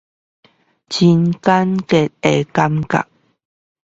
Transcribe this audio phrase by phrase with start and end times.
[0.03, 0.09] 很簡
[1.83, 3.05] 潔的感覺